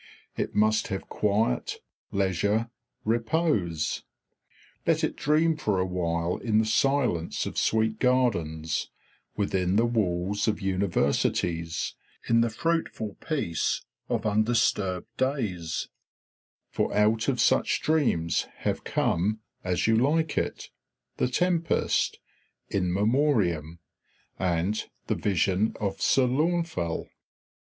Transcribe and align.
It 0.35 0.55
must 0.55 0.87
have 0.87 1.07
quiet, 1.09 1.75
leisure, 2.11 2.71
repose. 3.05 4.01
Let 4.87 5.03
it 5.03 5.15
dream 5.15 5.55
for 5.57 5.77
a 5.77 5.85
while 5.85 6.37
in 6.37 6.57
the 6.57 6.65
silence 6.65 7.45
of 7.45 7.55
sweet 7.55 7.99
gardens, 7.99 8.89
within 9.37 9.75
the 9.75 9.85
walls 9.85 10.47
of 10.47 10.59
universities, 10.59 11.93
in 12.27 12.41
the 12.41 12.49
fruitful 12.49 13.13
peace 13.21 13.85
of 14.09 14.25
undisturbed 14.25 15.15
days; 15.17 15.87
for 16.71 16.91
out 16.95 17.27
of 17.27 17.39
such 17.39 17.79
dreams 17.83 18.47
have 18.57 18.83
come 18.83 19.41
"As 19.63 19.85
You 19.85 19.95
Like 19.95 20.35
It," 20.35 20.71
"The 21.17 21.27
Tempest," 21.27 22.17
"In 22.69 22.91
Memoriam," 22.91 23.77
and 24.39 24.83
"The 25.05 25.13
Vision 25.13 25.75
of 25.79 26.01
Sir 26.01 26.25
Launfal." 26.25 27.07